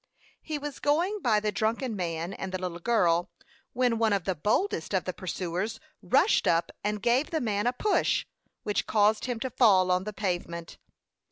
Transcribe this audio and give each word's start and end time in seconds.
He 0.41 0.57
was 0.57 0.79
going 0.79 1.19
by 1.21 1.39
the 1.39 1.51
drunken 1.51 1.95
man 1.95 2.33
and 2.33 2.51
the 2.51 2.57
little 2.59 2.79
girl, 2.79 3.29
when 3.73 3.99
one 3.99 4.13
of 4.13 4.23
the 4.23 4.33
boldest 4.33 4.95
of 4.95 5.03
the 5.03 5.13
pursuers 5.13 5.79
rushed 6.01 6.47
up 6.47 6.71
and 6.83 7.03
gave 7.03 7.29
the 7.29 7.39
man 7.39 7.67
a 7.67 7.73
push, 7.73 8.25
which 8.63 8.87
caused 8.87 9.25
him 9.25 9.39
to 9.41 9.51
fall 9.51 9.91
on 9.91 10.05
the 10.05 10.11
pavement. 10.11 10.79